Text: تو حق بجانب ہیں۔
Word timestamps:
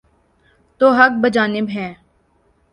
تو 0.79 0.91
حق 0.93 1.13
بجانب 1.21 1.69
ہیں۔ 1.69 1.93